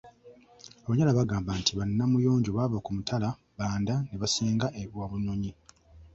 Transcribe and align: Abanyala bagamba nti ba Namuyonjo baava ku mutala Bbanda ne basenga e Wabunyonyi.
Abanyala 0.85 1.17
bagamba 1.19 1.51
nti 1.59 1.71
ba 1.77 1.83
Namuyonjo 1.97 2.49
baava 2.57 2.77
ku 2.85 2.89
mutala 2.97 3.27
Bbanda 3.37 3.93
ne 4.05 4.15
basenga 4.21 4.67
e 4.81 4.83
Wabunyonyi. 4.97 5.51